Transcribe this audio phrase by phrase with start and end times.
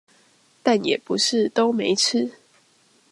[0.63, 2.31] 但也不是都沒吃